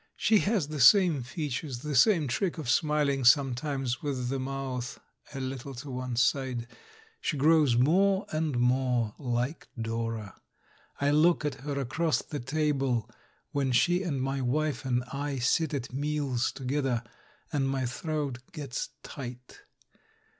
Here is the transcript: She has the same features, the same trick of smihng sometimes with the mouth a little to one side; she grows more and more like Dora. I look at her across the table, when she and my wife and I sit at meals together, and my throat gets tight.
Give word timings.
She 0.15 0.39
has 0.39 0.69
the 0.69 0.79
same 0.79 1.21
features, 1.21 1.81
the 1.81 1.93
same 1.95 2.27
trick 2.27 2.57
of 2.57 2.65
smihng 2.65 3.23
sometimes 3.23 4.01
with 4.01 4.29
the 4.29 4.39
mouth 4.39 4.99
a 5.31 5.39
little 5.39 5.75
to 5.75 5.91
one 5.91 6.15
side; 6.15 6.65
she 7.19 7.37
grows 7.37 7.75
more 7.77 8.25
and 8.31 8.57
more 8.57 9.13
like 9.19 9.67
Dora. 9.79 10.41
I 10.99 11.11
look 11.11 11.45
at 11.45 11.53
her 11.61 11.79
across 11.79 12.23
the 12.23 12.39
table, 12.39 13.11
when 13.51 13.71
she 13.71 14.01
and 14.01 14.19
my 14.19 14.41
wife 14.41 14.85
and 14.85 15.03
I 15.13 15.37
sit 15.37 15.71
at 15.71 15.93
meals 15.93 16.51
together, 16.51 17.03
and 17.53 17.69
my 17.69 17.85
throat 17.85 18.39
gets 18.51 18.89
tight. 19.03 19.59